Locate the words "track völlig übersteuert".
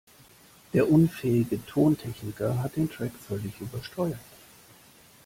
2.89-4.17